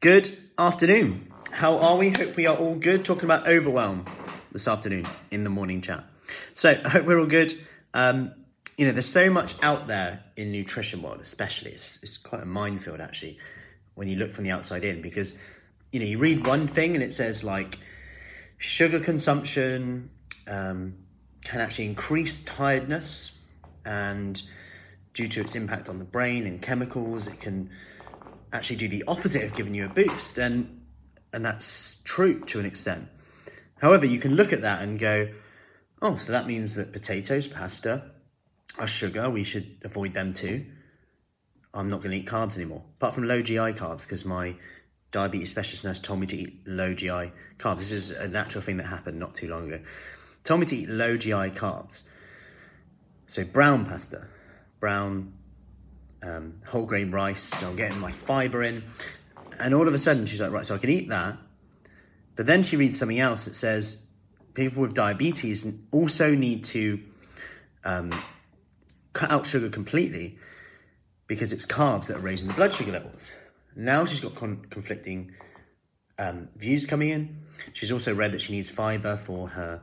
Good 0.00 0.34
afternoon. 0.56 1.30
How 1.50 1.76
are 1.76 1.94
we? 1.98 2.08
Hope 2.08 2.34
we 2.34 2.46
are 2.46 2.56
all 2.56 2.74
good. 2.74 3.04
Talking 3.04 3.24
about 3.24 3.46
overwhelm 3.46 4.06
this 4.50 4.66
afternoon 4.66 5.06
in 5.30 5.44
the 5.44 5.50
morning 5.50 5.82
chat. 5.82 6.06
So 6.54 6.80
I 6.82 6.88
hope 6.88 7.04
we're 7.04 7.20
all 7.20 7.26
good. 7.26 7.52
Um, 7.92 8.32
you 8.78 8.86
know, 8.86 8.92
there's 8.92 9.04
so 9.04 9.28
much 9.28 9.62
out 9.62 9.88
there 9.88 10.24
in 10.38 10.52
nutrition 10.52 11.02
world, 11.02 11.20
especially. 11.20 11.72
It's, 11.72 12.02
it's 12.02 12.16
quite 12.16 12.42
a 12.42 12.46
minefield 12.46 12.98
actually 12.98 13.36
when 13.94 14.08
you 14.08 14.16
look 14.16 14.32
from 14.32 14.44
the 14.44 14.50
outside 14.50 14.84
in 14.84 15.02
because 15.02 15.34
you 15.92 16.00
know 16.00 16.06
you 16.06 16.16
read 16.16 16.46
one 16.46 16.66
thing 16.66 16.94
and 16.94 17.02
it 17.02 17.12
says 17.12 17.44
like 17.44 17.76
sugar 18.56 19.00
consumption 19.00 20.08
um, 20.48 20.94
can 21.44 21.60
actually 21.60 21.84
increase 21.84 22.40
tiredness 22.40 23.32
and 23.84 24.44
due 25.12 25.28
to 25.28 25.42
its 25.42 25.54
impact 25.54 25.90
on 25.90 25.98
the 25.98 26.06
brain 26.06 26.46
and 26.46 26.62
chemicals, 26.62 27.28
it 27.28 27.38
can 27.38 27.68
actually 28.52 28.76
do 28.76 28.88
the 28.88 29.04
opposite 29.06 29.44
of 29.44 29.54
giving 29.54 29.74
you 29.74 29.86
a 29.86 29.88
boost. 29.88 30.38
And, 30.38 30.80
and 31.32 31.44
that's 31.44 32.00
true 32.04 32.40
to 32.46 32.60
an 32.60 32.66
extent. 32.66 33.08
However, 33.80 34.06
you 34.06 34.18
can 34.18 34.34
look 34.34 34.52
at 34.52 34.62
that 34.62 34.82
and 34.82 34.98
go, 34.98 35.28
oh, 36.02 36.16
so 36.16 36.32
that 36.32 36.46
means 36.46 36.74
that 36.74 36.92
potatoes, 36.92 37.48
pasta 37.48 38.10
are 38.78 38.86
sugar. 38.86 39.30
We 39.30 39.44
should 39.44 39.76
avoid 39.82 40.14
them 40.14 40.32
too. 40.32 40.66
I'm 41.72 41.88
not 41.88 42.00
going 42.00 42.10
to 42.10 42.16
eat 42.18 42.26
carbs 42.26 42.56
anymore, 42.56 42.82
apart 42.98 43.14
from 43.14 43.28
low 43.28 43.42
GI 43.42 43.74
carbs, 43.74 44.02
because 44.02 44.24
my 44.24 44.56
diabetes 45.12 45.50
specialist 45.50 45.84
nurse 45.84 45.98
told 45.98 46.20
me 46.20 46.26
to 46.26 46.36
eat 46.36 46.60
low 46.66 46.94
GI 46.94 47.32
carbs. 47.58 47.78
This 47.78 47.92
is 47.92 48.10
a 48.10 48.28
natural 48.28 48.62
thing 48.62 48.76
that 48.78 48.86
happened 48.86 49.18
not 49.18 49.34
too 49.34 49.48
long 49.48 49.68
ago. 49.68 49.80
Told 50.42 50.60
me 50.60 50.66
to 50.66 50.76
eat 50.76 50.88
low 50.88 51.16
GI 51.16 51.50
carbs. 51.50 52.02
So 53.26 53.44
brown 53.44 53.86
pasta, 53.86 54.26
brown 54.80 55.32
um, 56.22 56.60
whole 56.66 56.86
grain 56.86 57.10
rice, 57.10 57.42
so 57.42 57.68
I'm 57.68 57.76
getting 57.76 57.98
my 57.98 58.12
fiber 58.12 58.62
in. 58.62 58.82
And 59.58 59.74
all 59.74 59.86
of 59.86 59.94
a 59.94 59.98
sudden, 59.98 60.26
she's 60.26 60.40
like, 60.40 60.52
right, 60.52 60.64
so 60.64 60.74
I 60.74 60.78
can 60.78 60.90
eat 60.90 61.08
that. 61.08 61.36
But 62.36 62.46
then 62.46 62.62
she 62.62 62.76
reads 62.76 62.98
something 62.98 63.18
else 63.18 63.44
that 63.44 63.54
says 63.54 64.06
people 64.54 64.82
with 64.82 64.94
diabetes 64.94 65.66
also 65.90 66.34
need 66.34 66.64
to 66.64 67.00
um, 67.84 68.10
cut 69.12 69.30
out 69.30 69.46
sugar 69.46 69.68
completely 69.68 70.38
because 71.26 71.52
it's 71.52 71.66
carbs 71.66 72.06
that 72.06 72.16
are 72.16 72.20
raising 72.20 72.48
the 72.48 72.54
blood 72.54 72.72
sugar 72.72 72.92
levels. 72.92 73.30
Now 73.76 74.04
she's 74.04 74.20
got 74.20 74.34
con- 74.34 74.66
conflicting 74.70 75.32
um, 76.18 76.48
views 76.56 76.84
coming 76.84 77.08
in. 77.10 77.38
She's 77.72 77.92
also 77.92 78.14
read 78.14 78.32
that 78.32 78.42
she 78.42 78.52
needs 78.52 78.70
fiber 78.70 79.16
for 79.16 79.48
her, 79.50 79.82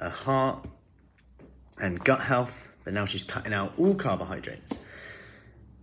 her 0.00 0.10
heart 0.10 0.66
and 1.80 2.02
gut 2.02 2.22
health, 2.22 2.68
but 2.84 2.92
now 2.94 3.06
she's 3.06 3.22
cutting 3.22 3.52
out 3.52 3.72
all 3.78 3.94
carbohydrates. 3.94 4.78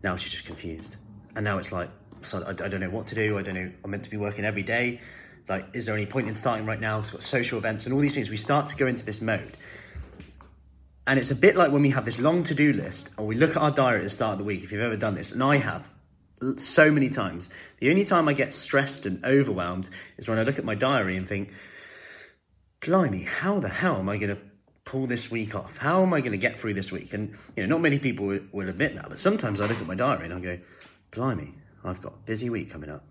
Now 0.03 0.15
she's 0.15 0.31
just 0.31 0.45
confused. 0.45 0.97
And 1.35 1.43
now 1.43 1.57
it's 1.57 1.71
like, 1.71 1.89
so 2.21 2.43
I, 2.43 2.49
I 2.49 2.67
don't 2.67 2.79
know 2.79 2.89
what 2.89 3.07
to 3.07 3.15
do. 3.15 3.37
I 3.37 3.41
don't 3.41 3.55
know. 3.55 3.71
I'm 3.83 3.91
meant 3.91 4.03
to 4.03 4.09
be 4.09 4.17
working 4.17 4.45
every 4.45 4.63
day. 4.63 4.99
Like, 5.47 5.65
is 5.73 5.85
there 5.85 5.95
any 5.95 6.05
point 6.05 6.27
in 6.27 6.35
starting 6.35 6.65
right 6.65 6.79
now? 6.79 6.99
It's 6.99 7.11
got 7.11 7.23
social 7.23 7.57
events 7.57 7.85
and 7.85 7.93
all 7.93 7.99
these 7.99 8.15
things. 8.15 8.29
We 8.29 8.37
start 8.37 8.67
to 8.67 8.75
go 8.75 8.87
into 8.87 9.03
this 9.03 9.21
mode. 9.21 9.53
And 11.07 11.17
it's 11.17 11.31
a 11.31 11.35
bit 11.35 11.55
like 11.55 11.71
when 11.71 11.81
we 11.81 11.89
have 11.89 12.05
this 12.05 12.19
long 12.19 12.43
to 12.43 12.53
do 12.53 12.71
list, 12.71 13.09
or 13.17 13.25
we 13.25 13.35
look 13.35 13.51
at 13.51 13.57
our 13.57 13.71
diary 13.71 13.97
at 13.97 14.03
the 14.03 14.09
start 14.09 14.33
of 14.33 14.37
the 14.37 14.43
week, 14.43 14.63
if 14.63 14.71
you've 14.71 14.81
ever 14.81 14.95
done 14.95 15.15
this, 15.15 15.31
and 15.31 15.41
I 15.41 15.57
have 15.57 15.89
so 16.57 16.91
many 16.91 17.09
times. 17.09 17.49
The 17.79 17.89
only 17.89 18.05
time 18.05 18.27
I 18.27 18.33
get 18.33 18.53
stressed 18.53 19.07
and 19.07 19.23
overwhelmed 19.25 19.89
is 20.17 20.29
when 20.29 20.37
I 20.37 20.43
look 20.43 20.59
at 20.59 20.65
my 20.65 20.75
diary 20.75 21.17
and 21.17 21.27
think, 21.27 21.51
blimey, 22.79 23.23
how 23.23 23.59
the 23.59 23.69
hell 23.69 23.97
am 23.97 24.07
I 24.07 24.17
going 24.17 24.35
to 24.35 24.41
pull 24.89 25.05
this 25.05 25.29
week 25.29 25.53
off? 25.53 25.77
How 25.77 26.01
am 26.01 26.15
I 26.15 26.19
going 26.19 26.31
to 26.31 26.37
get 26.37 26.59
through 26.59 26.73
this 26.73 26.91
week? 26.91 27.13
And, 27.13 27.37
you 27.55 27.61
know, 27.61 27.75
not 27.75 27.81
many 27.81 27.99
people 27.99 28.25
will, 28.51 28.67
admit 28.67 28.95
that, 28.95 29.07
but 29.07 29.19
sometimes 29.19 29.61
I 29.61 29.67
look 29.67 29.79
at 29.79 29.85
my 29.85 29.93
diary 29.93 30.25
and 30.25 30.33
I 30.33 30.39
go, 30.39 30.59
blimey, 31.11 31.53
I've 31.83 32.01
got 32.01 32.13
a 32.13 32.17
busy 32.25 32.49
week 32.49 32.71
coming 32.71 32.89
up. 32.89 33.05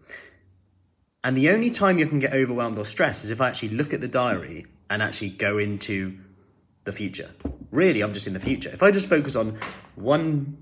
And 1.23 1.37
the 1.37 1.49
only 1.51 1.71
time 1.71 2.01
you 2.01 2.07
can 2.09 2.19
get 2.19 2.33
overwhelmed 2.33 2.79
or 2.79 2.85
stressed 2.85 3.23
is 3.23 3.31
if 3.31 3.41
I 3.41 3.47
actually 3.49 3.69
look 3.69 3.95
at 3.95 4.01
the 4.01 4.09
diary 4.09 4.67
and 4.91 5.01
actually 5.01 5.31
go 5.31 5.57
into 5.57 6.19
the 6.83 6.91
future. 6.91 7.31
Really, 7.71 8.01
I'm 8.01 8.13
just 8.13 8.27
in 8.27 8.33
the 8.33 8.41
future. 8.41 8.71
If 8.71 8.83
I 8.83 8.91
just 8.91 9.09
focus 9.09 9.37
on 9.37 9.57
one 9.95 10.57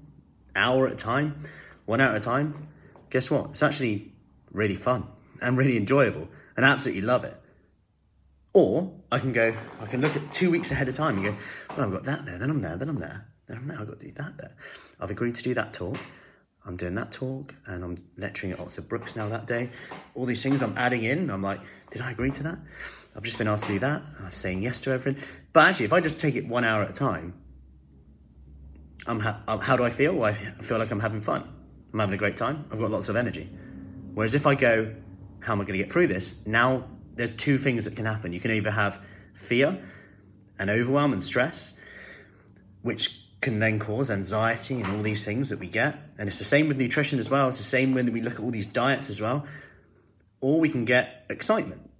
hour 0.55 0.87
at 0.87 0.93
a 0.93 0.97
time, 0.97 1.41
one 1.87 2.03
hour 2.03 2.11
at 2.11 2.17
a 2.19 2.21
time, 2.21 2.69
guess 3.09 3.31
what? 3.31 3.51
It's 3.53 3.63
actually 3.63 4.13
really 4.53 4.75
fun 4.75 5.07
and 5.41 5.57
really 5.57 5.79
enjoyable 5.79 6.29
and 6.59 6.67
absolutely 6.67 7.03
love 7.03 7.25
it. 7.25 7.41
Or 8.57 8.91
I 9.13 9.19
can 9.19 9.35
go, 9.35 9.55
I 9.83 9.85
can 9.85 10.01
look 10.01 10.17
at 10.17 10.33
two 10.33 10.51
weeks 10.51 10.71
ahead 10.71 10.89
of 10.89 10.95
time 10.95 11.19
and 11.19 11.27
go, 11.27 11.35
well, 11.77 11.87
I've 11.87 11.93
got 11.93 12.05
that 12.05 12.25
there, 12.25 12.39
then 12.39 12.49
I'm 12.49 12.61
there, 12.61 12.75
then 12.75 12.89
I'm 12.89 12.99
there, 12.99 13.27
then 13.47 13.59
I'm 13.59 13.69
there, 13.69 13.79
I've 13.79 13.87
got 13.87 14.01
to 14.01 14.07
do 14.07 14.13
that 14.13 14.39
there. 14.39 14.53
I've 14.99 15.11
agreed 15.11 15.35
to 15.35 15.43
do 15.43 15.53
that 15.53 15.75
talk. 15.75 15.99
I'm 16.65 16.79
doing 16.79 16.95
that 16.95 17.13
talk 17.13 17.55
and 17.67 17.85
I'm 17.85 17.99
lecturing 18.17 18.53
at 18.53 18.59
Oxford 18.59 18.89
Brookes 18.89 19.15
now 19.15 19.29
that 19.29 19.47
day. 19.47 19.69
All 20.15 20.25
these 20.25 20.43
things 20.43 20.63
I'm 20.63 20.73
adding 20.79 21.05
in. 21.05 21.29
I'm 21.29 21.43
like, 21.43 21.61
did 21.91 22.01
I 22.01 22.13
agree 22.13 22.31
to 22.31 22.43
that? 22.45 22.59
I've 23.15 23.25
just 23.25 23.37
been 23.37 23.47
asked 23.47 23.65
to 23.65 23.75
do 23.75 23.79
that. 23.81 24.01
I'm 24.21 24.31
saying 24.31 24.63
yes 24.63 24.81
to 24.81 24.91
everything. 24.91 25.23
But 25.53 25.69
actually, 25.69 25.85
if 25.85 25.93
I 25.93 26.01
just 26.01 26.19
take 26.19 26.35
it 26.35 26.49
one 26.49 26.65
hour 26.65 26.83
at 26.83 26.89
a 26.89 26.95
time, 26.95 27.35
I'm 29.07 29.21
ha- 29.21 29.43
how 29.61 29.77
do 29.77 29.85
I 29.85 29.91
feel? 29.91 30.15
Well, 30.15 30.35
I 30.35 30.63
feel 30.63 30.79
like 30.79 30.91
I'm 30.91 31.01
having 31.01 31.21
fun. 31.21 31.47
I'm 31.93 31.99
having 31.99 32.15
a 32.15 32.19
great 32.19 32.39
time. 32.39 32.65
I've 32.73 32.81
got 32.81 32.91
lots 32.91 33.11
of 33.11 33.17
energy. 33.17 33.51
Whereas 34.15 34.35
if 34.35 34.47
I 34.47 34.55
go, 34.55 34.95
how 35.41 35.53
am 35.53 35.61
I 35.61 35.65
going 35.65 35.79
to 35.79 35.85
get 35.85 35.93
through 35.93 36.07
this? 36.07 36.37
Now 36.47 36.87
there's 37.17 37.35
two 37.35 37.59
things 37.59 37.85
that 37.87 37.97
can 37.97 38.07
happen. 38.07 38.33
You 38.33 38.41
can 38.41 38.51
either 38.51 38.71
have 38.71 39.03
fear 39.35 39.79
and 40.59 40.71
overwhelm 40.71 41.13
and 41.13 41.23
stress, 41.23 41.75
which 42.83 43.23
can 43.41 43.59
then 43.59 43.79
cause 43.79 44.11
anxiety 44.11 44.81
and 44.81 44.87
all 44.97 45.03
these 45.03 45.25
things 45.25 45.49
that 45.51 45.59
we 45.59 45.67
get. 45.67 45.99
And 46.19 46.29
it's 46.29 46.39
the 46.39 46.45
same 46.45 46.69
with 46.69 46.79
nutrition 46.79 47.19
as 47.19 47.29
well. 47.29 47.49
It's 47.49 47.59
the 47.59 47.65
same 47.65 47.95
when 47.95 48.11
we 48.13 48.23
look 48.23 48.35
at 48.35 48.41
all 48.41 48.51
these 48.51 48.67
diets 48.67 49.11
as 49.11 49.21
well. 49.21 49.47
Or 50.41 50.61
we 50.61 50.69
can 50.69 50.85
get 50.85 51.27
excitement. 51.29 51.91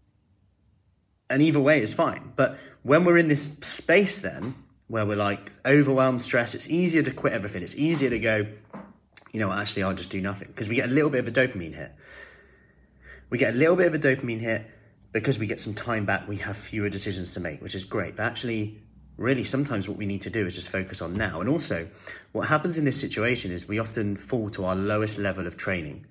And 1.29 1.43
either 1.43 1.61
way 1.61 1.81
is 1.81 1.93
fine. 1.93 2.33
But 2.37 2.59
when 2.83 3.05
we're 3.05 3.19
in 3.19 3.29
this 3.29 3.45
space 3.61 4.21
then, 4.21 4.55
where 4.89 5.05
we're 5.05 5.17
like 5.17 5.53
overwhelmed, 5.65 6.23
stress, 6.23 6.55
it's 6.55 6.71
easier 6.71 7.03
to 7.03 7.11
quit 7.11 7.33
everything. 7.33 7.63
It's 7.63 7.75
easier 7.75 8.11
to 8.11 8.19
go, 8.19 8.47
you 9.33 9.41
know, 9.41 9.51
actually, 9.51 9.83
I'll 9.83 9.95
just 9.95 10.11
do 10.11 10.21
nothing. 10.21 10.49
Because 10.49 10.69
we 10.69 10.77
get 10.77 10.89
a 10.89 10.93
little 10.93 11.11
bit 11.11 11.21
of 11.21 11.29
a 11.29 11.33
dopamine 11.33 11.75
hit. 11.75 11.93
We 13.29 13.39
get 13.39 13.55
a 13.55 13.57
little 13.57 13.77
bit 13.77 13.89
of 13.89 13.95
a 13.95 13.99
dopamine 13.99 14.41
hit 14.41 14.67
because 15.13 15.39
we 15.39 15.47
get 15.47 15.61
some 15.61 15.75
time 15.75 16.05
back. 16.05 16.29
We 16.29 16.37
have 16.39 16.57
fewer 16.57 16.89
decisions 16.89 17.33
to 17.35 17.41
make, 17.41 17.63
which 17.63 17.75
is 17.75 17.85
great. 17.85 18.17
But 18.17 18.25
actually, 18.25 18.81
really 19.17 19.45
sometimes 19.45 19.89
what 19.89 19.97
we 19.97 20.07
need 20.07 20.21
to 20.23 20.31
do 20.31 20.47
is 20.47 20.57
just 20.57 20.69
focus 20.69 21.01
on 21.01 21.15
now. 21.15 21.41
And 21.41 21.49
also, 21.49 21.89
what 22.33 22.49
happens 22.49 22.79
in 22.79 22.85
this 22.85 23.01
situation 23.01 23.51
is 23.51 23.67
we 23.67 23.79
often 23.79 24.17
fall 24.17 24.51
to 24.51 24.65
our 24.65 24.77
lowest 24.77 25.19
level 25.19 25.47
of 25.47 25.57
training. 25.57 26.07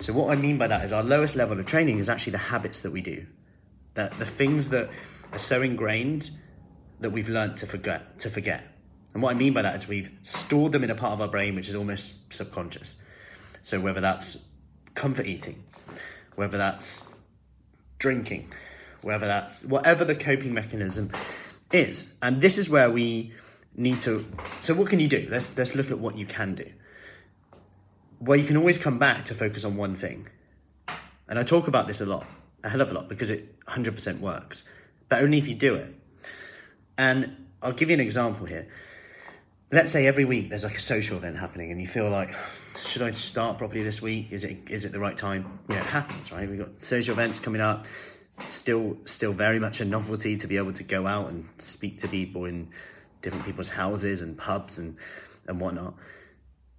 So, 0.00 0.12
what 0.12 0.30
I 0.30 0.40
mean 0.40 0.58
by 0.58 0.66
that 0.66 0.84
is 0.84 0.92
our 0.92 1.02
lowest 1.02 1.36
level 1.36 1.58
of 1.58 1.66
training 1.66 1.98
is 1.98 2.08
actually 2.08 2.32
the 2.32 2.38
habits 2.38 2.80
that 2.80 2.90
we 2.90 3.00
do, 3.00 3.26
that 3.94 4.12
the 4.12 4.26
things 4.26 4.68
that 4.70 4.90
are 5.32 5.38
so 5.38 5.62
ingrained 5.62 6.30
that 7.00 7.10
we've 7.10 7.28
learned 7.28 7.56
to 7.58 7.66
forget. 7.66 8.18
To 8.20 8.30
forget. 8.30 8.64
And 9.14 9.22
what 9.22 9.34
I 9.34 9.38
mean 9.38 9.54
by 9.54 9.62
that 9.62 9.74
is 9.74 9.88
we've 9.88 10.10
stored 10.22 10.72
them 10.72 10.84
in 10.84 10.90
a 10.90 10.94
part 10.94 11.12
of 11.12 11.20
our 11.22 11.28
brain 11.28 11.54
which 11.54 11.68
is 11.68 11.74
almost 11.74 12.32
subconscious. 12.32 12.96
So, 13.62 13.80
whether 13.80 14.00
that's 14.00 14.38
comfort 14.94 15.26
eating, 15.26 15.64
whether 16.34 16.58
that's 16.58 17.08
drinking, 17.98 18.52
whether 19.02 19.26
that's 19.26 19.64
whatever 19.64 20.04
the 20.04 20.14
coping 20.14 20.54
mechanism 20.54 21.10
is. 21.72 22.14
And 22.22 22.40
this 22.40 22.58
is 22.58 22.68
where 22.68 22.90
we 22.90 23.32
need 23.74 24.00
to. 24.02 24.26
So, 24.60 24.74
what 24.74 24.88
can 24.88 25.00
you 25.00 25.08
do? 25.08 25.26
Let's 25.30 25.56
let's 25.56 25.74
look 25.74 25.90
at 25.90 25.98
what 25.98 26.16
you 26.16 26.26
can 26.26 26.54
do. 26.54 26.70
Well, 28.20 28.38
you 28.38 28.46
can 28.46 28.56
always 28.56 28.78
come 28.78 28.98
back 28.98 29.24
to 29.26 29.34
focus 29.34 29.64
on 29.64 29.76
one 29.76 29.94
thing, 29.94 30.28
and 31.28 31.38
I 31.38 31.42
talk 31.42 31.68
about 31.68 31.86
this 31.86 32.00
a 32.00 32.06
lot, 32.06 32.26
a 32.64 32.68
hell 32.70 32.80
of 32.80 32.90
a 32.90 32.94
lot, 32.94 33.08
because 33.08 33.28
it 33.30 33.60
100% 33.66 34.20
works, 34.20 34.64
but 35.08 35.22
only 35.22 35.36
if 35.38 35.46
you 35.46 35.54
do 35.54 35.74
it. 35.74 35.94
And 36.96 37.46
I'll 37.62 37.72
give 37.72 37.90
you 37.90 37.94
an 37.94 38.00
example 38.00 38.46
here. 38.46 38.68
Let's 39.72 39.90
say 39.90 40.06
every 40.06 40.24
week 40.24 40.50
there's 40.50 40.64
like 40.64 40.76
a 40.76 40.80
social 40.80 41.16
event 41.16 41.36
happening, 41.36 41.72
and 41.72 41.80
you 41.80 41.88
feel 41.88 42.08
like, 42.08 42.34
should 42.80 43.02
I 43.02 43.10
start 43.10 43.58
properly 43.58 43.82
this 43.82 44.00
week? 44.00 44.32
Is 44.32 44.44
it 44.44 44.70
is 44.70 44.84
it 44.84 44.92
the 44.92 45.00
right 45.00 45.16
time? 45.16 45.58
Know, 45.68 45.76
it 45.76 45.82
happens, 45.82 46.30
right? 46.30 46.48
We've 46.48 46.58
got 46.58 46.80
social 46.80 47.14
events 47.14 47.40
coming 47.40 47.60
up 47.60 47.86
still 48.44 48.98
still 49.06 49.32
very 49.32 49.58
much 49.58 49.80
a 49.80 49.84
novelty 49.84 50.36
to 50.36 50.46
be 50.46 50.56
able 50.56 50.72
to 50.72 50.82
go 50.82 51.06
out 51.06 51.28
and 51.28 51.48
speak 51.58 51.98
to 51.98 52.08
people 52.08 52.44
in 52.44 52.68
different 53.22 53.44
people's 53.44 53.70
houses 53.70 54.20
and 54.20 54.36
pubs 54.36 54.78
and 54.78 54.96
and 55.46 55.60
whatnot. 55.60 55.94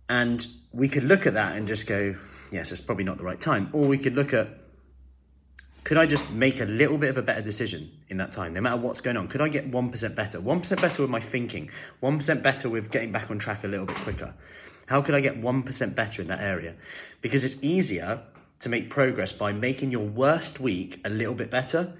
And 0.09 0.45
we 0.71 0.87
could 0.87 1.03
look 1.03 1.25
at 1.25 1.33
that 1.33 1.55
and 1.57 1.67
just 1.67 1.87
go, 1.87 2.15
yes, 2.51 2.71
it's 2.71 2.81
probably 2.81 3.03
not 3.03 3.17
the 3.17 3.23
right 3.23 3.39
time. 3.39 3.69
Or 3.73 3.87
we 3.87 3.97
could 3.97 4.15
look 4.15 4.33
at 4.33 4.47
could 5.87 5.97
I 5.97 6.05
just 6.05 6.29
make 6.33 6.59
a 6.59 6.65
little 6.65 6.97
bit 6.97 7.11
of 7.11 7.17
a 7.17 7.21
better 7.21 7.41
decision 7.41 7.89
in 8.09 8.17
that 8.17 8.33
time, 8.33 8.53
no 8.53 8.59
matter 8.59 8.75
what's 8.75 8.99
going 8.99 9.15
on? 9.15 9.29
Could 9.29 9.39
I 9.39 9.47
get 9.47 9.71
1% 9.71 10.15
better? 10.15 10.37
1% 10.37 10.81
better 10.81 11.01
with 11.01 11.09
my 11.09 11.21
thinking, 11.21 11.69
1% 12.03 12.43
better 12.43 12.67
with 12.67 12.91
getting 12.91 13.13
back 13.13 13.31
on 13.31 13.39
track 13.39 13.63
a 13.63 13.69
little 13.69 13.85
bit 13.85 13.95
quicker. 13.95 14.33
How 14.87 15.01
could 15.01 15.15
I 15.15 15.21
get 15.21 15.41
1% 15.41 15.95
better 15.95 16.21
in 16.21 16.27
that 16.27 16.41
area? 16.41 16.75
Because 17.21 17.45
it's 17.45 17.55
easier 17.61 18.19
to 18.59 18.67
make 18.67 18.89
progress 18.89 19.31
by 19.31 19.53
making 19.53 19.91
your 19.91 20.05
worst 20.05 20.59
week 20.59 20.99
a 21.05 21.09
little 21.09 21.35
bit 21.35 21.49
better 21.49 21.93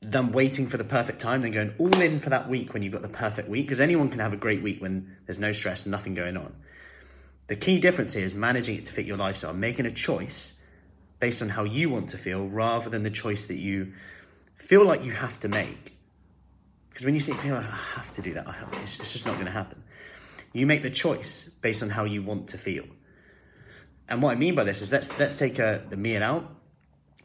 than 0.00 0.30
waiting 0.30 0.68
for 0.68 0.76
the 0.76 0.84
perfect 0.84 1.18
time, 1.18 1.42
then 1.42 1.50
going 1.50 1.74
all 1.76 2.00
in 2.00 2.20
for 2.20 2.30
that 2.30 2.48
week 2.48 2.72
when 2.72 2.84
you've 2.84 2.92
got 2.92 3.02
the 3.02 3.08
perfect 3.08 3.48
week. 3.48 3.66
Because 3.66 3.80
anyone 3.80 4.10
can 4.10 4.20
have 4.20 4.32
a 4.32 4.36
great 4.36 4.62
week 4.62 4.80
when 4.80 5.16
there's 5.26 5.40
no 5.40 5.50
stress 5.50 5.82
and 5.82 5.90
nothing 5.90 6.14
going 6.14 6.36
on. 6.36 6.54
The 7.48 7.56
key 7.56 7.80
difference 7.80 8.12
here 8.12 8.24
is 8.24 8.32
managing 8.32 8.76
it 8.76 8.84
to 8.84 8.92
fit 8.92 9.06
your 9.06 9.16
lifestyle, 9.16 9.54
making 9.54 9.86
a 9.86 9.90
choice 9.90 10.59
based 11.20 11.42
on 11.42 11.50
how 11.50 11.64
you 11.64 11.88
want 11.88 12.08
to 12.08 12.18
feel 12.18 12.48
rather 12.48 12.90
than 12.90 13.02
the 13.02 13.10
choice 13.10 13.46
that 13.46 13.58
you 13.58 13.92
feel 14.56 14.84
like 14.84 15.04
you 15.04 15.12
have 15.12 15.38
to 15.40 15.48
make. 15.48 15.94
Because 16.88 17.04
when 17.04 17.14
you 17.14 17.20
think, 17.20 17.38
feel 17.38 17.54
like 17.54 17.64
I 17.64 17.76
have 17.96 18.12
to 18.12 18.22
do 18.22 18.34
that, 18.34 18.46
it's, 18.82 18.98
it's 18.98 19.12
just 19.12 19.26
not 19.26 19.34
going 19.34 19.46
to 19.46 19.52
happen. 19.52 19.82
You 20.52 20.66
make 20.66 20.82
the 20.82 20.90
choice 20.90 21.48
based 21.60 21.82
on 21.82 21.90
how 21.90 22.04
you 22.04 22.22
want 22.22 22.48
to 22.48 22.58
feel. 22.58 22.84
And 24.08 24.20
what 24.22 24.32
I 24.32 24.34
mean 24.34 24.56
by 24.56 24.64
this 24.64 24.82
is 24.82 24.90
let's 24.90 25.16
let's 25.20 25.36
take 25.36 25.60
a, 25.60 25.84
the 25.88 25.96
meal 25.96 26.22
out, 26.22 26.50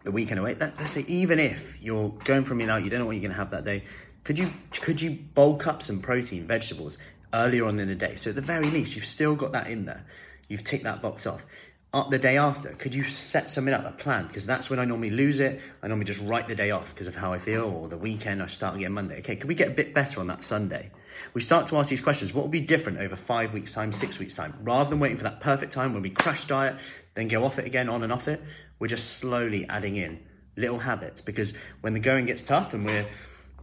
the 0.03 0.11
weekend 0.11 0.39
away. 0.39 0.53
Let, 0.53 0.77
let's 0.77 0.91
say 0.91 1.03
even 1.07 1.39
if 1.39 1.81
you're 1.81 2.09
going 2.23 2.43
for 2.43 2.53
a 2.53 2.55
meal 2.55 2.69
out, 2.69 2.83
you 2.83 2.91
don't 2.91 2.99
know 2.99 3.07
what 3.07 3.13
you're 3.13 3.21
going 3.21 3.31
to 3.31 3.37
have 3.37 3.49
that 3.49 3.63
day. 3.63 3.83
Could 4.23 4.37
you 4.37 4.51
could 4.71 5.01
you 5.01 5.17
bulk 5.33 5.65
up 5.65 5.81
some 5.81 5.99
protein, 5.99 6.45
vegetables 6.45 6.99
earlier 7.33 7.65
on 7.65 7.79
in 7.79 7.87
the 7.87 7.95
day? 7.95 8.15
So 8.15 8.29
at 8.29 8.35
the 8.35 8.41
very 8.43 8.69
least, 8.69 8.95
you've 8.95 9.05
still 9.05 9.35
got 9.35 9.51
that 9.53 9.67
in 9.67 9.85
there. 9.85 10.05
You've 10.47 10.63
ticked 10.63 10.83
that 10.83 11.01
box 11.01 11.25
off 11.25 11.47
Uh, 11.95 12.03
the 12.09 12.19
day 12.19 12.37
after? 12.37 12.71
Could 12.73 12.93
you 12.93 13.05
set 13.05 13.49
something 13.49 13.73
up, 13.73 13.85
a 13.85 13.91
plan? 13.93 14.27
Because 14.27 14.45
that's 14.45 14.69
when 14.69 14.79
I 14.79 14.83
normally 14.83 15.11
lose 15.11 15.39
it. 15.39 15.61
I 15.81 15.87
normally 15.87 16.03
just 16.03 16.19
write 16.19 16.45
the 16.45 16.53
day 16.53 16.69
off 16.69 16.93
because 16.93 17.07
of 17.07 17.15
how 17.15 17.31
I 17.31 17.39
feel, 17.39 17.63
or 17.63 17.87
the 17.87 17.95
weekend 17.95 18.43
I 18.43 18.47
start 18.47 18.75
again 18.75 18.91
Monday. 18.91 19.19
Okay, 19.19 19.37
could 19.37 19.47
we 19.47 19.55
get 19.55 19.69
a 19.69 19.71
bit 19.71 19.93
better 19.93 20.19
on 20.19 20.27
that 20.27 20.41
Sunday? 20.41 20.91
We 21.33 21.39
start 21.39 21.67
to 21.67 21.77
ask 21.77 21.89
these 21.89 22.01
questions. 22.01 22.33
What 22.33 22.41
will 22.41 22.49
be 22.49 22.59
different 22.59 22.97
over 22.97 23.15
five 23.15 23.53
weeks' 23.53 23.73
time, 23.73 23.93
six 23.93 24.19
weeks' 24.19 24.35
time? 24.35 24.55
Rather 24.61 24.89
than 24.89 24.99
waiting 24.99 25.15
for 25.15 25.23
that 25.23 25.39
perfect 25.39 25.71
time 25.71 25.93
when 25.93 26.01
we 26.01 26.09
crash 26.09 26.43
diet, 26.43 26.75
then 27.13 27.29
go 27.29 27.45
off 27.45 27.59
it 27.59 27.65
again, 27.65 27.87
on 27.87 28.03
and 28.03 28.11
off 28.11 28.27
it, 28.27 28.41
we're 28.77 28.87
just 28.87 29.13
slowly 29.13 29.65
adding 29.69 29.95
in 29.95 30.21
little 30.57 30.79
habits. 30.79 31.21
Because 31.21 31.53
when 31.79 31.93
the 31.93 32.01
going 32.01 32.25
gets 32.25 32.43
tough 32.43 32.73
and 32.73 32.85
we're 32.85 33.07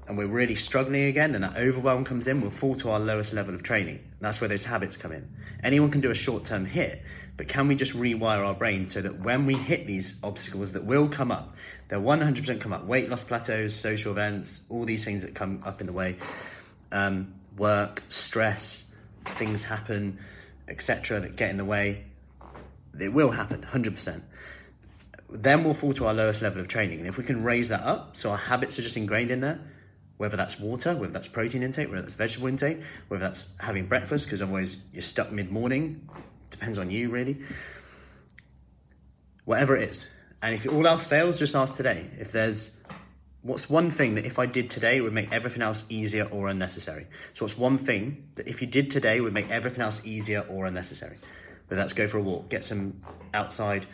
and 0.08 0.18
we're 0.18 0.26
really 0.26 0.56
struggling 0.56 1.04
again 1.04 1.34
and 1.34 1.44
that 1.44 1.56
overwhelm 1.56 2.04
comes 2.04 2.26
in, 2.26 2.40
we'll 2.40 2.50
fall 2.50 2.74
to 2.74 2.90
our 2.90 2.98
lowest 2.98 3.32
level 3.32 3.54
of 3.54 3.62
training. 3.62 4.00
That's 4.20 4.40
where 4.40 4.48
those 4.48 4.64
habits 4.64 4.96
come 4.96 5.12
in. 5.12 5.28
Anyone 5.62 5.90
can 5.90 6.00
do 6.00 6.10
a 6.10 6.14
short 6.14 6.44
term 6.44 6.64
hit, 6.64 7.02
but 7.36 7.48
can 7.48 7.66
we 7.66 7.74
just 7.74 7.94
rewire 7.94 8.46
our 8.46 8.54
brain 8.54 8.86
so 8.86 9.00
that 9.00 9.20
when 9.20 9.46
we 9.46 9.54
hit 9.54 9.86
these 9.86 10.18
obstacles 10.22 10.72
that 10.72 10.84
will 10.84 11.08
come 11.08 11.30
up, 11.30 11.54
they'll 11.88 12.02
100% 12.02 12.60
come 12.60 12.72
up 12.72 12.84
weight 12.84 13.08
loss 13.08 13.24
plateaus, 13.24 13.74
social 13.74 14.12
events, 14.12 14.60
all 14.68 14.84
these 14.84 15.04
things 15.04 15.22
that 15.22 15.34
come 15.34 15.62
up 15.64 15.80
in 15.80 15.86
the 15.86 15.92
way, 15.92 16.16
um, 16.90 17.34
work, 17.56 18.02
stress, 18.08 18.92
things 19.24 19.64
happen, 19.64 20.18
etc., 20.68 21.20
that 21.20 21.36
get 21.36 21.50
in 21.50 21.56
the 21.56 21.64
way. 21.64 22.04
It 22.98 23.12
will 23.12 23.30
happen 23.30 23.66
100% 23.72 24.22
then 25.32 25.64
we'll 25.64 25.74
fall 25.74 25.92
to 25.94 26.06
our 26.06 26.14
lowest 26.14 26.42
level 26.42 26.60
of 26.60 26.68
training. 26.68 26.98
And 26.98 27.08
if 27.08 27.16
we 27.16 27.24
can 27.24 27.42
raise 27.42 27.68
that 27.70 27.82
up, 27.82 28.16
so 28.16 28.30
our 28.30 28.36
habits 28.36 28.78
are 28.78 28.82
just 28.82 28.96
ingrained 28.96 29.30
in 29.30 29.40
there, 29.40 29.60
whether 30.18 30.36
that's 30.36 30.60
water, 30.60 30.94
whether 30.94 31.12
that's 31.12 31.28
protein 31.28 31.62
intake, 31.62 31.88
whether 31.88 32.02
that's 32.02 32.14
vegetable 32.14 32.48
intake, 32.48 32.82
whether 33.08 33.24
that's 33.24 33.48
having 33.60 33.86
breakfast, 33.86 34.26
because 34.26 34.42
otherwise 34.42 34.76
you're 34.92 35.02
stuck 35.02 35.32
mid 35.32 35.50
morning. 35.50 36.06
Depends 36.52 36.78
on 36.78 36.90
you, 36.90 37.10
really. 37.10 37.38
Whatever 39.44 39.76
it 39.76 39.88
is. 39.88 40.06
And 40.40 40.54
if 40.54 40.70
all 40.70 40.86
else 40.86 41.06
fails, 41.06 41.38
just 41.38 41.56
ask 41.56 41.74
today. 41.76 42.10
If 42.18 42.30
there's 42.30 42.76
what's 43.42 43.68
one 43.68 43.90
thing 43.90 44.14
that 44.14 44.24
if 44.24 44.38
I 44.38 44.46
did 44.46 44.70
today 44.70 45.00
would 45.00 45.12
make 45.12 45.32
everything 45.32 45.62
else 45.62 45.84
easier 45.88 46.24
or 46.30 46.48
unnecessary? 46.48 47.06
So, 47.32 47.44
what's 47.44 47.58
one 47.58 47.78
thing 47.78 48.28
that 48.36 48.46
if 48.46 48.60
you 48.60 48.68
did 48.68 48.90
today 48.90 49.20
would 49.20 49.32
make 49.32 49.50
everything 49.50 49.82
else 49.82 50.00
easier 50.04 50.46
or 50.48 50.66
unnecessary? 50.66 51.16
Whether 51.66 51.80
that's 51.82 51.92
go 51.92 52.06
for 52.06 52.18
a 52.18 52.22
walk, 52.22 52.48
get 52.48 52.64
some 52.64 53.02
outside, 53.34 53.86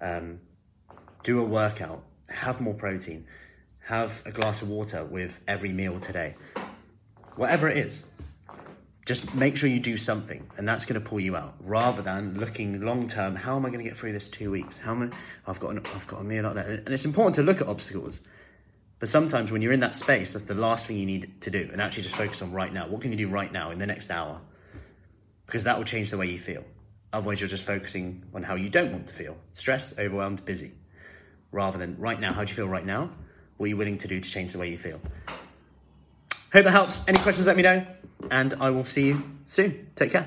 um, 0.00 0.40
do 1.22 1.40
a 1.40 1.44
workout, 1.44 2.04
have 2.28 2.60
more 2.60 2.74
protein, 2.74 3.26
have 3.86 4.22
a 4.24 4.30
glass 4.30 4.62
of 4.62 4.68
water 4.68 5.04
with 5.04 5.40
every 5.48 5.72
meal 5.72 5.98
today. 5.98 6.36
Whatever 7.36 7.68
it 7.68 7.76
is, 7.76 8.04
just 9.08 9.34
make 9.34 9.56
sure 9.56 9.70
you 9.70 9.80
do 9.80 9.96
something, 9.96 10.46
and 10.58 10.68
that's 10.68 10.84
going 10.84 11.00
to 11.02 11.08
pull 11.08 11.18
you 11.18 11.34
out. 11.34 11.54
Rather 11.60 12.02
than 12.02 12.38
looking 12.38 12.82
long 12.82 13.08
term, 13.08 13.36
how 13.36 13.56
am 13.56 13.64
I 13.64 13.70
going 13.70 13.80
to 13.80 13.84
get 13.84 13.96
through 13.96 14.12
this 14.12 14.28
two 14.28 14.50
weeks? 14.50 14.76
How 14.76 14.92
am 14.92 15.02
I, 15.04 15.50
I've 15.50 15.58
got 15.58 15.70
an, 15.70 15.78
I've 15.94 16.06
got 16.06 16.20
a 16.20 16.24
meal 16.24 16.44
out 16.44 16.56
there, 16.56 16.82
and 16.84 16.90
it's 16.90 17.06
important 17.06 17.34
to 17.36 17.42
look 17.42 17.62
at 17.62 17.68
obstacles. 17.68 18.20
But 18.98 19.08
sometimes 19.08 19.50
when 19.50 19.62
you're 19.62 19.72
in 19.72 19.80
that 19.80 19.94
space, 19.94 20.34
that's 20.34 20.44
the 20.44 20.54
last 20.54 20.86
thing 20.86 20.98
you 20.98 21.06
need 21.06 21.40
to 21.40 21.50
do, 21.50 21.70
and 21.72 21.80
actually 21.80 22.02
just 22.02 22.16
focus 22.16 22.42
on 22.42 22.52
right 22.52 22.70
now. 22.70 22.86
What 22.86 23.00
can 23.00 23.10
you 23.10 23.16
do 23.16 23.28
right 23.28 23.50
now 23.50 23.70
in 23.70 23.78
the 23.78 23.86
next 23.86 24.10
hour? 24.10 24.42
Because 25.46 25.64
that 25.64 25.78
will 25.78 25.84
change 25.84 26.10
the 26.10 26.18
way 26.18 26.26
you 26.26 26.38
feel. 26.38 26.64
Otherwise, 27.10 27.40
you're 27.40 27.48
just 27.48 27.64
focusing 27.64 28.26
on 28.34 28.42
how 28.42 28.56
you 28.56 28.68
don't 28.68 28.92
want 28.92 29.06
to 29.06 29.14
feel 29.14 29.38
stressed, 29.54 29.98
overwhelmed, 29.98 30.44
busy. 30.44 30.72
Rather 31.50 31.78
than 31.78 31.96
right 31.98 32.20
now, 32.20 32.34
how 32.34 32.44
do 32.44 32.50
you 32.50 32.54
feel 32.54 32.68
right 32.68 32.84
now? 32.84 33.08
What 33.56 33.64
are 33.64 33.68
you 33.68 33.78
willing 33.78 33.96
to 33.96 34.08
do 34.08 34.20
to 34.20 34.30
change 34.30 34.52
the 34.52 34.58
way 34.58 34.68
you 34.70 34.76
feel? 34.76 35.00
Hope 36.52 36.64
that 36.64 36.70
helps. 36.70 37.02
Any 37.06 37.18
questions, 37.18 37.46
let 37.46 37.56
me 37.56 37.62
know. 37.62 37.86
And 38.30 38.54
I 38.60 38.70
will 38.70 38.84
see 38.84 39.08
you 39.08 39.22
soon. 39.46 39.88
Take 39.94 40.12
care. 40.12 40.26